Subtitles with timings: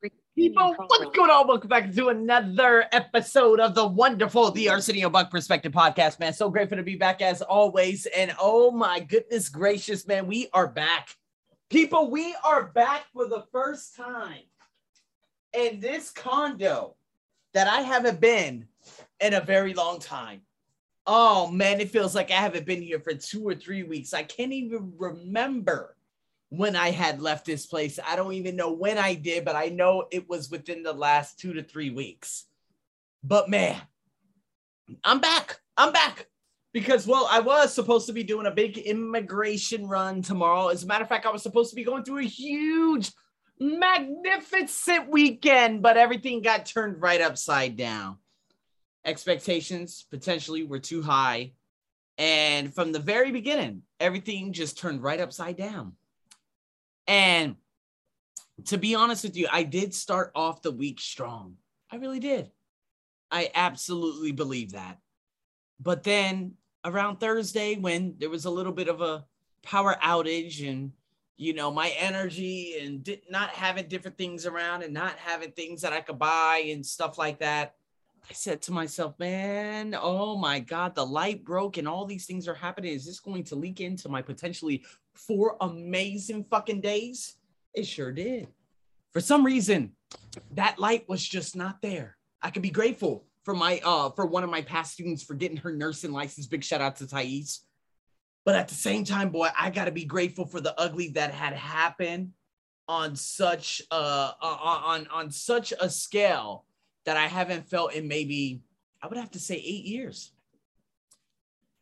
[0.00, 1.48] People, what's going on?
[1.48, 6.32] Welcome back to another episode of the wonderful The Arsenio Buck Perspective Podcast, man.
[6.32, 8.06] So grateful to be back as always.
[8.06, 11.08] And oh my goodness gracious, man, we are back.
[11.70, 14.44] People, we are back for the first time
[15.52, 16.94] in this condo
[17.54, 18.68] that I haven't been
[19.18, 20.42] in a very long time.
[21.04, 24.14] Oh man, it feels like I haven't been here for two or three weeks.
[24.14, 25.96] I can't even remember
[26.50, 27.98] when I had left this place.
[28.04, 31.38] I don't even know when I did, but I know it was within the last
[31.38, 32.46] two to three weeks.
[33.22, 33.80] But man,
[35.04, 35.60] I'm back.
[35.76, 36.26] I'm back
[36.72, 40.68] because, well, I was supposed to be doing a big immigration run tomorrow.
[40.68, 43.12] As a matter of fact, I was supposed to be going through a huge,
[43.60, 48.18] magnificent weekend, but everything got turned right upside down.
[49.04, 51.52] Expectations potentially were too high.
[52.16, 55.92] And from the very beginning, everything just turned right upside down.
[57.08, 57.56] And
[58.66, 61.56] to be honest with you, I did start off the week strong.
[61.90, 62.50] I really did.
[63.30, 64.98] I absolutely believe that.
[65.80, 69.24] But then around Thursday, when there was a little bit of a
[69.62, 70.92] power outage and
[71.36, 75.92] you know my energy and not having different things around and not having things that
[75.92, 77.74] I could buy and stuff like that,
[78.28, 82.48] I said to myself, man, oh my God, the light broke and all these things
[82.48, 82.92] are happening.
[82.92, 87.36] Is this going to leak into my potentially four amazing fucking days?
[87.74, 88.48] It sure did.
[89.12, 89.92] For some reason,
[90.52, 92.16] that light was just not there.
[92.42, 95.56] I could be grateful for my uh for one of my past students for getting
[95.56, 96.46] her nursing license.
[96.46, 97.60] Big shout out to Thais.
[98.44, 101.54] But at the same time, boy, I gotta be grateful for the ugly that had
[101.54, 102.32] happened
[102.86, 106.64] on such uh on on such a scale
[107.08, 108.60] that I haven't felt in maybe,
[109.00, 110.32] I would have to say, eight years.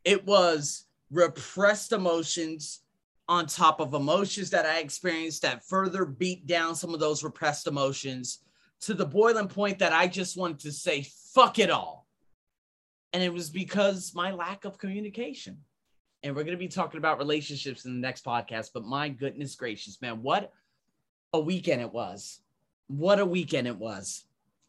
[0.04, 2.82] It was repressed emotions
[3.28, 7.66] on top of emotions that I experienced that further beat down some of those repressed
[7.66, 8.38] emotions
[8.82, 12.06] to the boiling point that I just wanted to say, fuck it all.
[13.12, 15.58] And it was because my lack of communication.
[16.22, 18.70] And we're going to be talking about relationships in the next podcast.
[18.72, 20.52] But my goodness gracious, man, what
[21.32, 22.38] a weekend it was.
[22.86, 24.22] What a weekend it was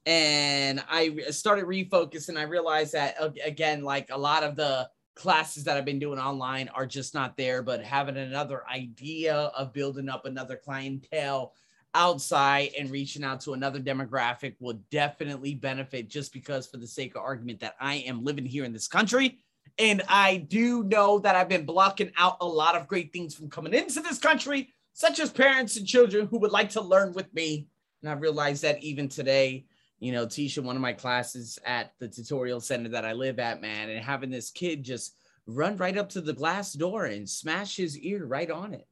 [0.08, 2.38] and I started refocusing.
[2.38, 6.70] I realized that again, like a lot of the classes that I've been doing online
[6.70, 11.54] are just not there, but having another idea of building up another clientele
[11.94, 17.16] outside and reaching out to another demographic will definitely benefit just because for the sake
[17.16, 19.40] of argument that I am living here in this country
[19.78, 23.50] and I do know that I've been blocking out a lot of great things from
[23.50, 27.34] coming into this country such as parents and children who would like to learn with
[27.34, 27.68] me
[28.02, 29.66] and I realized that even today
[30.00, 33.62] you know, teaching one of my classes at the tutorial center that I live at,
[33.62, 35.16] man, and having this kid just
[35.48, 38.88] run right up to the glass door and smash his ear right on it.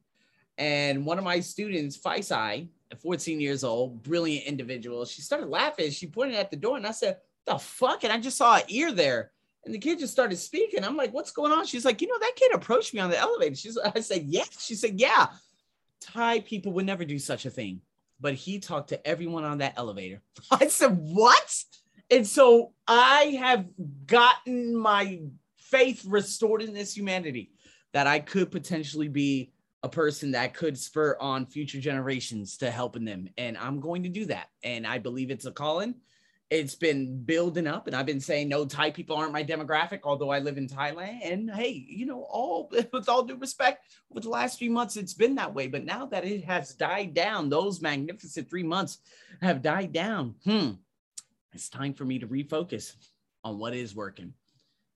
[0.58, 2.70] And one of my students, Faisai,
[3.02, 5.92] 14 years old, brilliant individual, she started laughing.
[5.92, 8.04] She pointed at the door and I said, the fuck?
[8.04, 9.32] And I just saw an ear there.
[9.66, 10.84] And the kid just started speaking.
[10.84, 11.66] I'm like, what's going on?
[11.66, 13.56] She's like, you know, that kid approached me on the elevator.
[13.56, 14.44] She's I said, yeah.
[14.60, 15.28] She said, yeah.
[16.02, 17.82] Thai people would never do such a thing
[18.20, 20.22] but he talked to everyone on that elevator.
[20.52, 21.64] I said, What?
[22.12, 23.66] And so I have
[24.06, 25.22] gotten my
[25.58, 27.52] faith restored in this humanity
[27.94, 33.06] that I could potentially be a person that could spur on future generations to helping
[33.06, 33.28] them.
[33.38, 34.50] And I'm going to do that.
[34.64, 35.96] And I believe it's a calling
[36.52, 40.30] it's been building up and i've been saying no thai people aren't my demographic although
[40.30, 41.20] i live in thailand.
[41.24, 45.14] And hey you know all with all due respect with the last few months it's
[45.14, 49.00] been that way but now that it has died down those magnificent three months
[49.42, 50.72] have died down hmm
[51.56, 52.96] it's time for me to refocus
[53.46, 54.34] on what is working.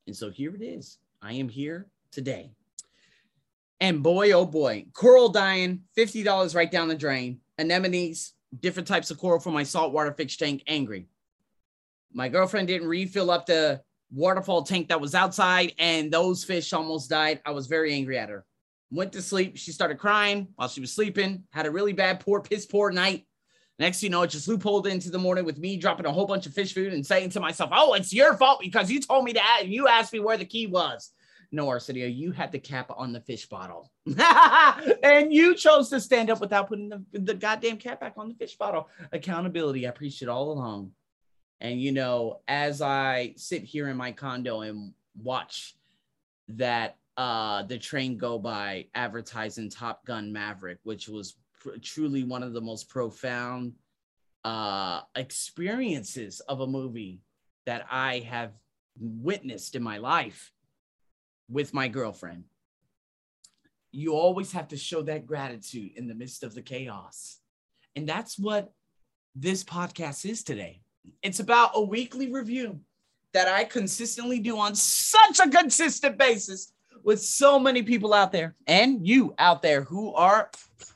[0.07, 0.97] And so here it is.
[1.21, 2.51] I am here today.
[3.79, 7.39] And boy oh boy coral dying $50 right down the drain.
[7.57, 11.07] Anemones different types of coral for my saltwater fish tank angry
[12.14, 13.81] my girlfriend didn't refill up the
[14.12, 17.42] waterfall tank that was outside, and those fish almost died.
[17.46, 18.46] I was very angry at her.
[18.92, 19.58] Went to sleep.
[19.58, 21.44] She started crying while she was sleeping.
[21.52, 23.25] Had a really bad, poor, piss poor night.
[23.78, 26.46] Next, you know, it just loopholed into the morning with me dropping a whole bunch
[26.46, 29.34] of fish food and saying to myself, "Oh, it's your fault because you told me
[29.34, 31.12] that and you asked me where the key was."
[31.52, 33.90] No, Arsenio, you had the cap on the fish bottle,
[35.03, 38.35] and you chose to stand up without putting the, the goddamn cap back on the
[38.35, 38.88] fish bottle.
[39.12, 40.91] Accountability, I preached it all along.
[41.61, 45.76] And, you know, as I sit here in my condo and watch
[46.50, 52.44] that uh, the train go by advertising Top Gun Maverick, which was pr- truly one
[52.44, 53.73] of the most profound
[54.46, 57.20] uh, experiences of a movie
[57.66, 58.53] that I have
[58.97, 60.53] witnessed in my life
[61.50, 62.46] with my girlfriend.
[63.91, 67.40] You always have to show that gratitude in the midst of the chaos.
[67.96, 68.72] And that's what
[69.35, 70.82] this podcast is today.
[71.22, 72.79] It's about a weekly review
[73.34, 76.73] that I consistently do on such a consistent basis
[77.03, 80.49] with so many people out there and you out there who are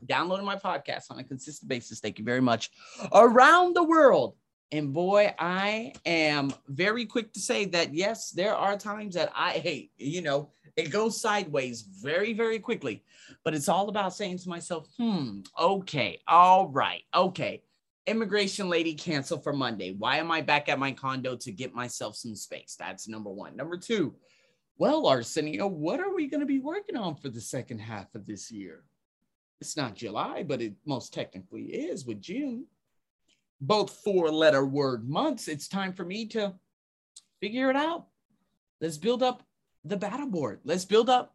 [0.05, 1.99] downloading my podcast on a consistent basis.
[1.99, 2.71] Thank you very much.
[3.13, 4.35] Around the world.
[4.71, 9.51] And boy, I am very quick to say that yes, there are times that I
[9.51, 13.03] hate, you know, it goes sideways very, very quickly.
[13.43, 17.61] But it's all about saying to myself, hmm, okay, all right, okay.
[18.05, 19.95] Immigration lady cancel for Monday.
[19.97, 22.75] Why am I back at my condo to get myself some space?
[22.77, 23.55] That's number one.
[23.55, 24.15] Number two,
[24.77, 28.25] well, Arsenio, what are we going to be working on for the second half of
[28.25, 28.83] this year?
[29.61, 32.65] It's not July, but it most technically is with June.
[33.61, 35.47] Both four letter word months.
[35.47, 36.53] It's time for me to
[37.39, 38.07] figure it out.
[38.81, 39.43] Let's build up
[39.85, 40.59] the battle board.
[40.65, 41.33] Let's build up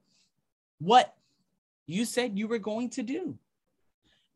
[0.78, 1.14] what
[1.86, 3.38] you said you were going to do.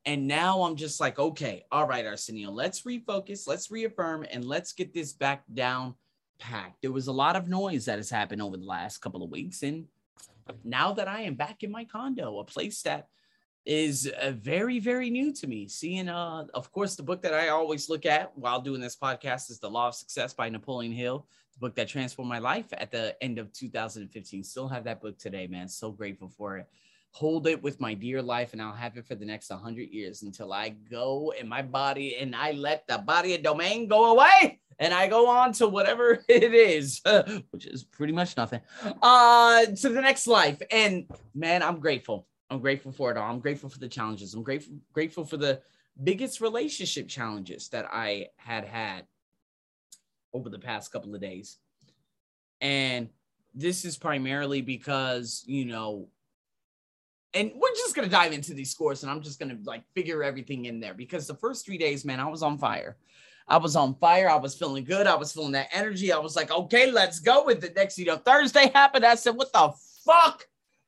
[0.05, 4.73] And now I'm just like, okay, all right, Arsenio, let's refocus, let's reaffirm, and let's
[4.73, 5.95] get this back down
[6.41, 6.83] packed.
[6.83, 9.63] There was a lot of noise that has happened over the last couple of weeks.
[9.63, 9.87] And
[10.65, 13.09] now that I am back in my condo, a place that
[13.65, 17.49] is uh, very, very new to me, seeing, uh, of course, the book that I
[17.49, 21.27] always look at while doing this podcast is The Law of Success by Napoleon Hill,
[21.53, 24.43] the book that transformed my life at the end of 2015.
[24.43, 25.69] Still have that book today, man.
[25.69, 26.67] So grateful for it
[27.13, 30.23] hold it with my dear life and I'll have it for the next 100 years
[30.23, 34.61] until I go in my body and I let the body of domain go away
[34.79, 37.03] and I go on to whatever it is,
[37.51, 38.61] which is pretty much nothing,
[39.03, 40.61] uh, to the next life.
[40.71, 42.27] And man, I'm grateful.
[42.51, 43.31] I'm grateful for it all.
[43.31, 44.35] I'm grateful for the challenges.
[44.35, 45.61] I'm grateful, grateful for the
[46.03, 49.05] biggest relationship challenges that I had had
[50.33, 51.59] over the past couple of days.
[52.63, 53.11] And
[53.55, 56.09] this is primarily because, you know,
[57.35, 60.67] and we're just gonna dive into these scores and i'm just gonna like figure everything
[60.67, 62.97] in there because the first three days man i was on fire.
[63.49, 64.31] I was on fire.
[64.31, 65.07] I was feeling good.
[65.09, 66.13] I was feeling that energy.
[66.13, 67.75] I was like okay let's go with it.
[67.77, 69.05] Next you know thursday happened.
[69.05, 69.73] I said what the
[70.07, 70.47] fuck?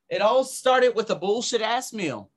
[0.09, 2.31] It all started with a bullshit ass meal.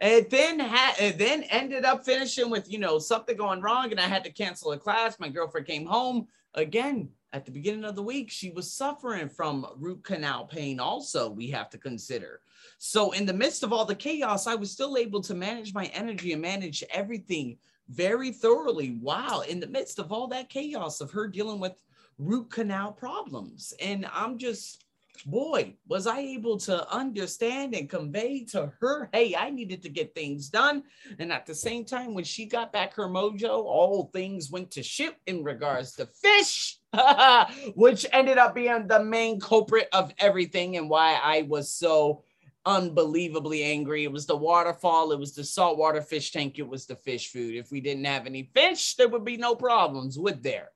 [0.00, 4.00] It then had it then ended up finishing with you know something going wrong and
[4.00, 5.20] i had to cancel a class.
[5.20, 9.66] My girlfriend came home again at the beginning of the week she was suffering from
[9.76, 12.40] root canal pain also we have to consider
[12.78, 15.86] so, in the midst of all the chaos, I was still able to manage my
[15.86, 17.56] energy and manage everything
[17.88, 18.98] very thoroughly.
[19.00, 19.42] Wow.
[19.48, 21.80] In the midst of all that chaos of her dealing with
[22.18, 23.72] root canal problems.
[23.80, 24.83] And I'm just,
[25.26, 30.14] boy, was I able to understand and convey to her, hey, I needed to get
[30.14, 30.84] things done.
[31.18, 34.82] And at the same time, when she got back her mojo, all things went to
[34.82, 36.78] shit in regards to fish.
[37.74, 42.22] which ended up being the main culprit of everything and why I was so
[42.66, 44.04] unbelievably angry.
[44.04, 47.56] It was the waterfall, it was the saltwater fish tank, it was the fish food.
[47.56, 50.68] If we didn't have any fish, there would be no problems, would there?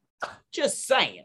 [0.52, 1.24] Just saying.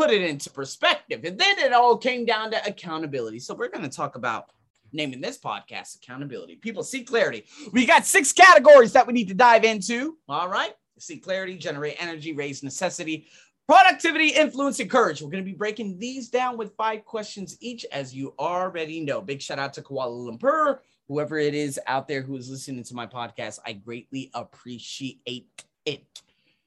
[0.00, 1.24] Put it into perspective.
[1.24, 3.38] And then it all came down to accountability.
[3.38, 4.50] So we're going to talk about
[4.92, 6.56] naming this podcast accountability.
[6.56, 7.44] People see clarity.
[7.72, 10.16] We got six categories that we need to dive into.
[10.28, 10.72] All right.
[10.98, 13.26] See clarity, generate energy, raise necessity,
[13.70, 15.22] Productivity, influence, and courage.
[15.22, 19.20] We're going to be breaking these down with five questions each, as you already know.
[19.20, 22.94] Big shout out to Kuala Lumpur, whoever it is out there who is listening to
[22.94, 23.60] my podcast.
[23.64, 26.04] I greatly appreciate it.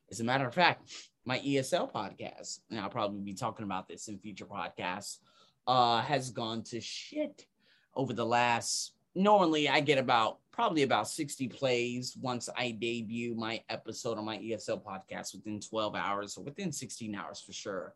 [0.09, 0.89] As a matter of fact,
[1.25, 5.19] my ESL podcast, and I'll probably be talking about this in future podcasts,
[5.67, 7.45] uh, has gone to shit
[7.95, 8.93] over the last.
[9.15, 14.37] Normally, I get about probably about 60 plays once I debut my episode on my
[14.37, 17.95] ESL podcast within 12 hours or within 16 hours for sure.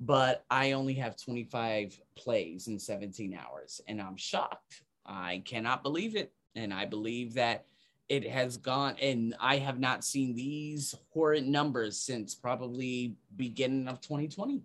[0.00, 4.82] But I only have 25 plays in 17 hours, and I'm shocked.
[5.04, 6.32] I cannot believe it.
[6.54, 7.66] And I believe that
[8.12, 14.02] it has gone, and I have not seen these horrid numbers since probably beginning of
[14.02, 14.60] 2020.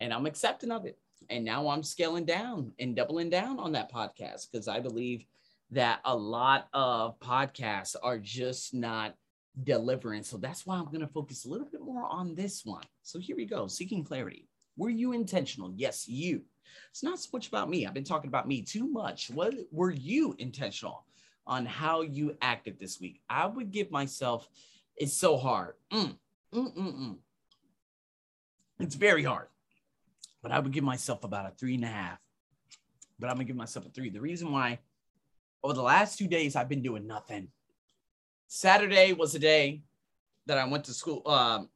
[0.00, 0.98] And I'm accepting of it.
[1.30, 5.24] And now I'm scaling down and doubling down on that podcast because I believe
[5.70, 9.14] that a lot of podcasts are just not
[9.62, 10.24] delivering.
[10.24, 12.84] So that's why I'm going to focus a little bit more on this one.
[13.02, 14.46] So here we go seeking clarity.
[14.76, 15.72] Were you intentional?
[15.74, 16.42] Yes, you.
[16.90, 17.86] It's not so much about me.
[17.86, 19.30] I've been talking about me too much.
[19.30, 21.06] What were you intentional
[21.46, 23.20] on how you acted this week?
[23.28, 24.48] I would give myself,
[24.96, 25.74] it's so hard.
[25.92, 26.16] Mm,
[26.52, 27.16] mm, mm, mm.
[28.80, 29.48] It's very hard,
[30.42, 32.20] but I would give myself about a three and a half.
[33.18, 34.10] But I'm gonna give myself a three.
[34.10, 34.80] The reason why
[35.62, 37.48] over the last two days, I've been doing nothing.
[38.48, 39.82] Saturday was a day
[40.46, 41.70] that I went to school, um,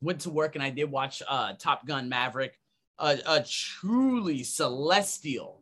[0.00, 2.58] went to work, and I did watch uh, Top Gun Maverick,
[2.98, 5.61] a, a truly celestial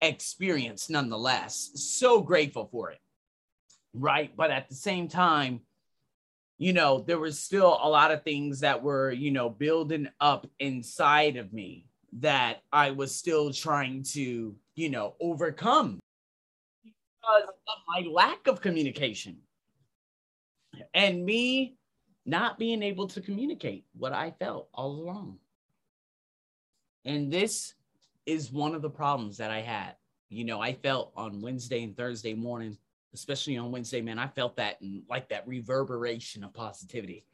[0.00, 1.70] experience, nonetheless.
[1.74, 3.00] So grateful for it,
[3.94, 4.30] right?
[4.36, 5.60] But at the same time,
[6.58, 10.46] you know, there was still a lot of things that were, you know, building up
[10.58, 11.86] inside of me
[12.20, 16.00] that I was still trying to, you know, overcome
[16.82, 19.38] because of my lack of communication
[20.94, 21.76] and me
[22.24, 25.38] not being able to communicate what I felt all along.
[27.04, 27.74] And this
[28.26, 29.94] is one of the problems that I had.
[30.28, 32.76] You know, I felt on Wednesday and Thursday morning,
[33.14, 37.24] especially on Wednesday, man, I felt that and like that reverberation of positivity.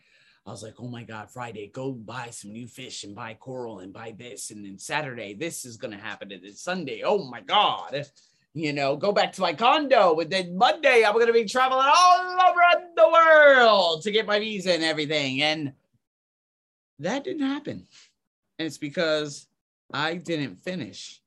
[0.44, 3.78] I was like, oh my God, Friday, go buy some new fish and buy coral
[3.78, 4.50] and buy this.
[4.50, 6.32] And then Saturday, this is going to happen.
[6.32, 8.06] And then Sunday, oh my God,
[8.52, 10.18] you know, go back to my condo.
[10.18, 14.40] And then Monday, I'm going to be traveling all over the world to get my
[14.40, 15.42] visa and everything.
[15.42, 15.72] And
[16.98, 17.86] that didn't happen.
[18.58, 19.46] And it's because
[19.92, 21.20] I didn't finish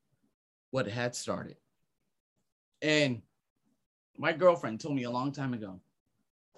[0.71, 1.57] what had started.
[2.81, 3.21] And
[4.17, 5.79] my girlfriend told me a long time ago,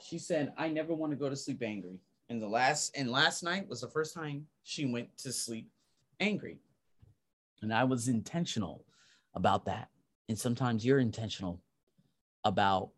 [0.02, 2.00] she said, I never want to go to sleep angry.
[2.30, 5.70] And the last and last night was the first time she went to sleep
[6.20, 6.60] angry.
[7.62, 8.86] And I was intentional
[9.34, 9.90] about that.
[10.30, 11.62] And sometimes you're intentional
[12.44, 12.90] about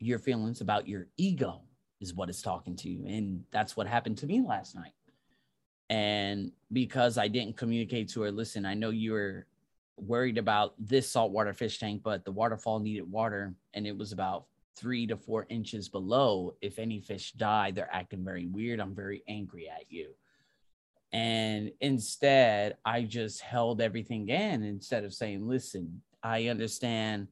[0.00, 1.62] your feelings, about your ego,
[2.00, 3.04] is what it's talking to you.
[3.06, 4.92] And that's what happened to me last night.
[5.90, 9.46] And because I didn't communicate to her, listen, I know you were
[9.96, 14.44] worried about this saltwater fish tank, but the waterfall needed water and it was about
[14.76, 16.54] three to four inches below.
[16.60, 18.80] If any fish die, they're acting very weird.
[18.80, 20.10] I'm very angry at you.
[21.12, 27.28] And instead, I just held everything in instead of saying, listen, I understand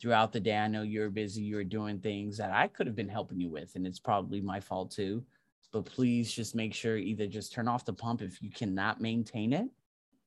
[0.00, 0.56] throughout the day.
[0.56, 3.74] I know you're busy, you're doing things that I could have been helping you with,
[3.74, 5.24] and it's probably my fault too
[5.76, 9.52] but please just make sure either just turn off the pump if you cannot maintain
[9.52, 9.66] it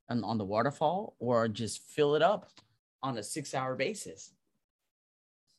[0.07, 2.51] on, on the waterfall or just fill it up
[3.01, 4.31] on a six hour basis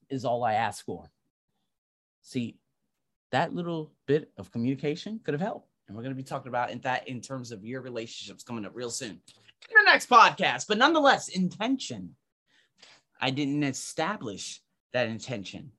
[0.09, 1.11] is all I ask for.
[2.23, 2.61] See,
[3.33, 5.69] that little bit of communication could have helped.
[5.89, 8.77] And we're going to be talking about that in terms of your relationships coming up
[8.77, 10.69] real soon in the next podcast.
[10.69, 12.15] But nonetheless, intention.
[13.21, 15.73] I didn't establish that intention.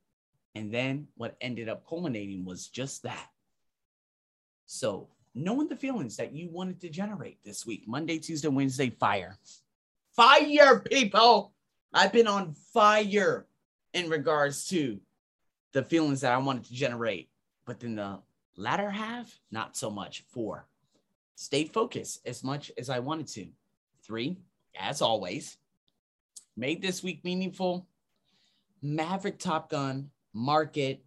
[0.54, 3.30] And then what ended up culminating was just that
[4.72, 9.38] so, knowing the feelings that you wanted to generate this week, Monday, Tuesday, Wednesday, fire.
[10.16, 11.52] Fire, people.
[11.94, 13.48] I've been on fire
[13.94, 15.02] in regards to
[15.74, 17.28] the feelings that I wanted to generate.
[17.66, 18.20] But then the
[18.56, 20.24] latter half, not so much.
[20.30, 20.66] Four,
[21.36, 23.48] stayed focused as much as I wanted to.
[24.04, 24.38] Three,
[24.80, 25.58] as always,
[26.56, 27.88] made this week meaningful.
[28.82, 31.04] Maverick Top Gun, market,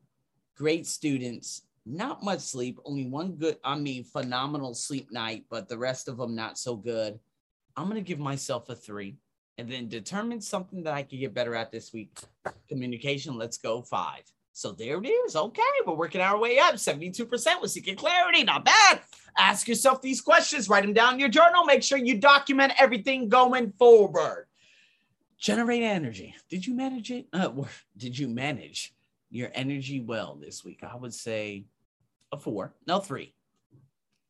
[0.54, 5.79] great students, not much sleep, only one good, I mean, phenomenal sleep night, but the
[5.79, 7.19] rest of them not so good.
[7.76, 9.17] I'm going to give myself a three
[9.59, 12.17] and then determine something that I could get better at this week.
[12.69, 14.23] Communication, let's go five.
[14.53, 15.37] So there it is.
[15.37, 16.75] Okay, we're working our way up.
[16.75, 18.45] 72% with seeking clarity.
[18.45, 19.00] Not bad.
[19.37, 21.64] Ask yourself these questions, write them down in your journal.
[21.64, 24.47] Make sure you document everything going forward.
[25.38, 26.37] Generate energy.
[26.49, 27.26] Did you manage it?
[27.33, 27.50] Uh,
[27.97, 28.95] did you manage
[29.31, 30.85] your energy well this week?
[30.85, 31.64] I would say
[32.35, 33.35] a four, no three,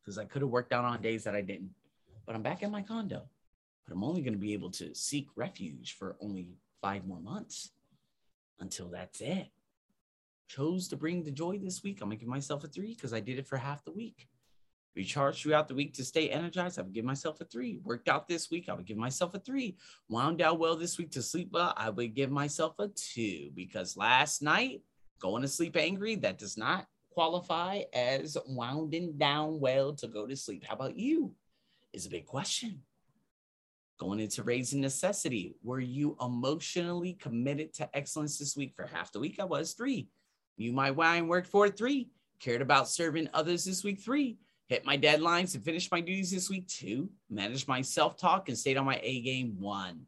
[0.01, 1.71] because I could have worked out on days that I didn't.
[2.25, 3.23] But I'm back in my condo.
[3.85, 6.49] But I'm only going to be able to seek refuge for only
[6.81, 7.71] five more months
[8.59, 9.49] until that's it.
[10.47, 11.99] Chose to bring the joy this week.
[12.01, 14.27] I'm gonna give myself a three because I did it for half the week.
[14.95, 16.79] Recharged throughout the week to stay energized.
[16.79, 17.79] I would give myself a three.
[17.83, 18.69] Worked out this week.
[18.69, 19.77] I would give myself a three.
[20.07, 21.73] Wound down well this week to sleep well.
[21.75, 24.83] I would give myself a two because last night
[25.19, 30.35] going to sleep angry that does not qualify as winding down well to go to
[30.35, 30.65] sleep?
[30.67, 31.33] How about you?
[31.93, 32.81] Is a big question.
[33.97, 38.73] Going into raising necessity, were you emotionally committed to excellence this week?
[38.75, 40.09] For half the week, I was three.
[40.57, 42.09] You, my wine worked for three.
[42.41, 46.49] Cared about serving others this week, three hit my deadlines and finished my duties this
[46.49, 46.67] week.
[46.67, 49.55] Two, managed my self talk and stayed on my A game.
[49.59, 50.05] One,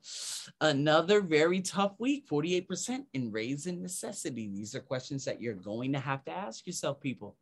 [0.62, 4.50] another very tough week, 48% in raise raising necessity.
[4.54, 7.36] These are questions that you're going to have to ask yourself, people.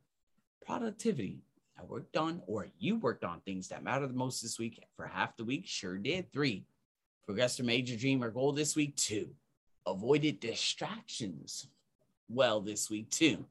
[0.65, 1.39] Productivity.
[1.77, 5.05] I worked on, or you worked on things that matter the most this week for
[5.05, 5.67] half the week.
[5.67, 6.31] Sure did.
[6.31, 6.65] Three,
[7.25, 8.95] progressed a major dream or goal this week.
[8.95, 9.29] Two,
[9.85, 11.67] avoided distractions
[12.29, 13.09] well this week.
[13.09, 13.45] Two,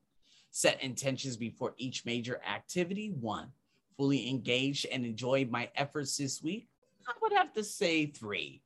[0.55, 3.13] set intentions before each major activity.
[3.21, 3.49] One,
[3.97, 6.69] fully engaged and enjoyed my efforts this week.
[7.09, 8.63] I would have to say three.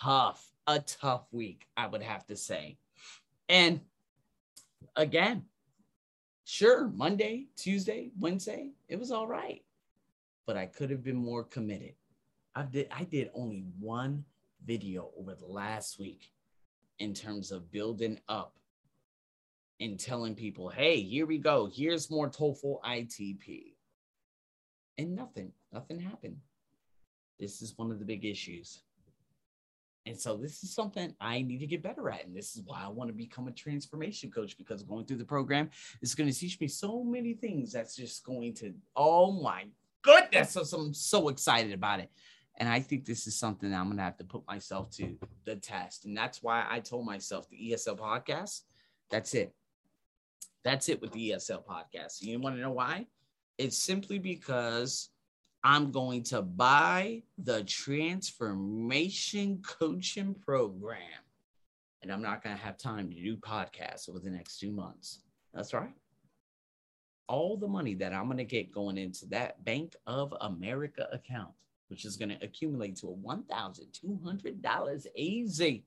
[0.00, 2.78] Tough, a tough week, I would have to say.
[3.48, 3.80] And
[4.94, 5.42] again,
[6.44, 9.64] sure, Monday, Tuesday, Wednesday, it was all right.
[10.46, 11.94] But I could have been more committed.
[12.54, 14.24] I did I did only one
[14.64, 16.30] video over the last week
[17.00, 18.57] in terms of building up
[19.80, 21.68] and telling people, hey, here we go.
[21.72, 23.74] Here's more TOEFL ITP.
[24.96, 26.38] And nothing, nothing happened.
[27.38, 28.82] This is one of the big issues.
[30.06, 32.24] And so this is something I need to get better at.
[32.24, 35.24] And this is why I want to become a transformation coach because going through the
[35.24, 35.70] program
[36.00, 39.66] is going to teach me so many things that's just going to, oh my
[40.02, 40.56] goodness.
[40.56, 42.10] I'm so excited about it.
[42.56, 45.56] And I think this is something I'm going to have to put myself to the
[45.56, 46.06] test.
[46.06, 48.62] And that's why I told myself the ESL podcast,
[49.10, 49.54] that's it.
[50.68, 52.20] That's it with the ESL podcast.
[52.20, 53.06] You want to know why?
[53.56, 55.08] It's simply because
[55.64, 61.00] I'm going to buy the transformation coaching program.
[62.02, 65.20] And I'm not going to have time to do podcasts over the next two months.
[65.54, 65.94] That's right.
[67.28, 71.54] All the money that I'm going to get going into that Bank of America account,
[71.88, 75.86] which is going to accumulate to a $1,200 easy.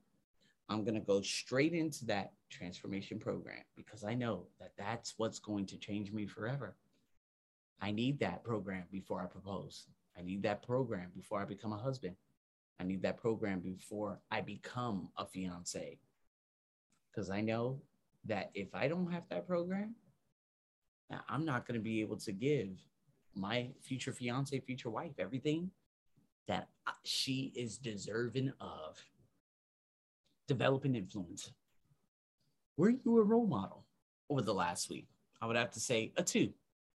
[0.68, 5.38] I'm going to go straight into that transformation program because I know that that's what's
[5.38, 6.76] going to change me forever.
[7.80, 9.86] I need that program before I propose.
[10.16, 12.14] I need that program before I become a husband.
[12.80, 15.98] I need that program before I become a fiance.
[17.10, 17.80] Because I know
[18.24, 19.94] that if I don't have that program,
[21.28, 22.78] I'm not going to be able to give
[23.34, 25.70] my future fiance, future wife, everything
[26.46, 26.68] that
[27.04, 28.98] she is deserving of.
[30.52, 31.50] Developing influence.
[32.76, 33.86] Were you a role model
[34.28, 35.08] over the last week?
[35.40, 36.52] I would have to say a two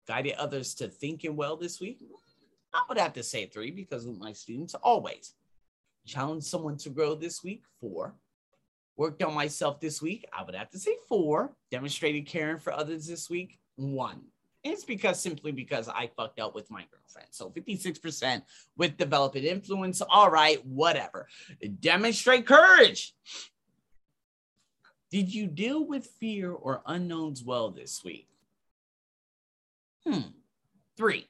[0.08, 2.02] guided others to thinking well this week?
[2.72, 5.34] I would have to say three because with my students, always
[6.04, 7.62] challenge someone to grow this week.
[7.80, 8.16] Four.
[8.96, 10.26] Worked on myself this week.
[10.36, 11.54] I would have to say four.
[11.70, 13.60] Demonstrated caring for others this week.
[13.76, 14.22] One.
[14.64, 17.28] It's because simply because I fucked up with my girlfriend.
[17.30, 18.42] So 56%
[18.78, 20.00] with developing influence.
[20.00, 21.28] All right, whatever.
[21.80, 23.14] Demonstrate courage.
[25.10, 28.26] Did you deal with fear or unknowns well this week?
[30.06, 30.30] Hmm.
[30.96, 31.28] Three,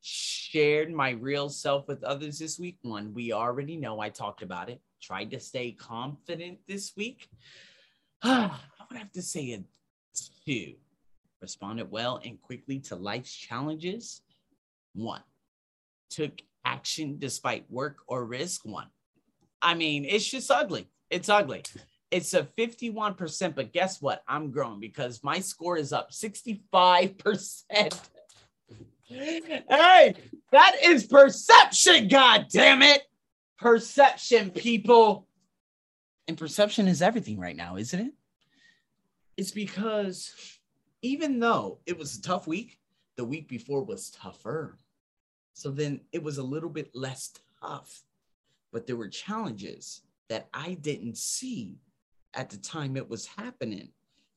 [0.00, 2.78] shared my real self with others this week.
[2.82, 4.80] One, we already know I talked about it.
[5.00, 7.28] Tried to stay confident this week.
[8.22, 8.50] I
[8.90, 9.62] would have to say a
[10.44, 10.74] two.
[11.40, 14.22] Responded well and quickly to life's challenges.
[14.94, 15.22] One,
[16.10, 16.32] took
[16.64, 18.64] action despite work or risk.
[18.64, 18.88] One,
[19.62, 20.88] I mean, it's just ugly.
[21.10, 21.62] It's ugly.
[22.10, 24.22] It's a 51%, but guess what?
[24.26, 28.00] I'm growing because my score is up 65%.
[29.04, 30.14] hey,
[30.52, 33.02] that is perception, god damn it.
[33.58, 35.26] Perception, people.
[36.26, 38.12] And perception is everything right now, isn't it?
[39.36, 40.57] It's because
[41.02, 42.78] even though it was a tough week,
[43.16, 44.78] the week before was tougher.
[45.54, 48.02] So then it was a little bit less tough,
[48.72, 51.78] but there were challenges that I didn't see
[52.34, 53.88] at the time it was happening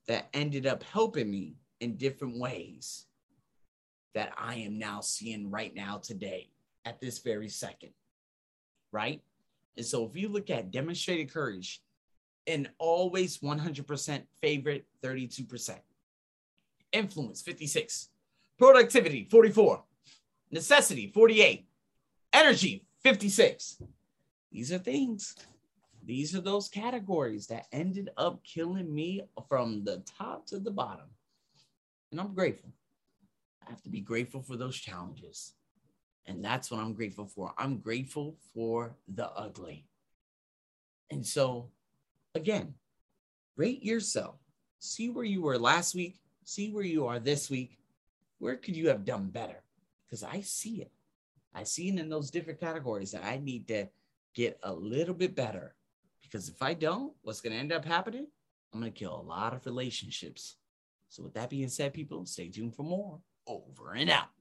[0.08, 3.06] that ended up helping me in different ways
[4.14, 6.50] that I am now seeing right now today
[6.86, 7.92] at this very second.
[8.92, 9.22] Right?
[9.78, 11.82] And so if you look at demonstrated courage
[12.48, 15.80] and always 100% favorite 32%,
[16.92, 18.10] influence 56,
[18.58, 19.84] productivity 44,
[20.52, 21.66] necessity 48,
[22.34, 23.82] energy 56.
[24.52, 25.36] These are things
[26.04, 31.06] these are those categories that ended up killing me from the top to the bottom.
[32.12, 32.72] And I'm grateful.
[33.66, 35.54] I have to be grateful for those challenges.
[36.26, 37.54] And that's what I'm grateful for.
[37.58, 39.86] I'm grateful for the ugly.
[41.12, 41.70] And so,
[42.36, 42.74] again,
[43.56, 44.36] rate yourself.
[44.80, 46.20] See where you were last week.
[46.52, 47.78] See where you are this week.
[48.40, 49.64] Where could you have done better?
[50.06, 50.92] Because I see it.
[51.56, 53.88] I see it in those different categories that I need to
[54.36, 55.76] get a little bit better
[56.22, 58.28] because if I don't, what's going to end up happening?
[58.74, 60.58] I'm going to kill a lot of relationships.
[61.08, 63.22] So, with that being said, people, stay tuned for more.
[63.48, 64.32] Over and out.